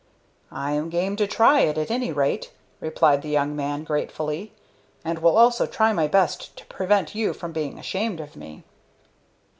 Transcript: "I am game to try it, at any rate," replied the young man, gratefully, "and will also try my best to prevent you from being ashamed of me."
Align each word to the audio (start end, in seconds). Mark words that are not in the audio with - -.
"I 0.55 0.71
am 0.71 0.89
game 0.89 1.15
to 1.17 1.27
try 1.27 1.59
it, 1.59 1.77
at 1.77 1.91
any 1.91 2.11
rate," 2.11 2.51
replied 2.79 3.21
the 3.21 3.29
young 3.29 3.55
man, 3.55 3.83
gratefully, 3.83 4.51
"and 5.05 5.19
will 5.19 5.37
also 5.37 5.67
try 5.67 5.93
my 5.93 6.07
best 6.07 6.57
to 6.57 6.65
prevent 6.65 7.13
you 7.13 7.33
from 7.33 7.51
being 7.51 7.77
ashamed 7.77 8.19
of 8.19 8.35
me." 8.35 8.63